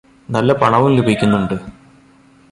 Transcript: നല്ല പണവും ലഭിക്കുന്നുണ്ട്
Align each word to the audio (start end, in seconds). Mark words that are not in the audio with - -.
നല്ല 0.29 0.51
പണവും 0.53 0.91
ലഭിക്കുന്നുണ്ട് 0.95 1.53